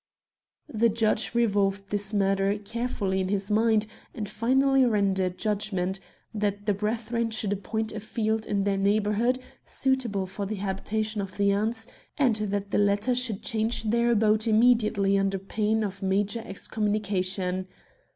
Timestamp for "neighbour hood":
8.77-9.37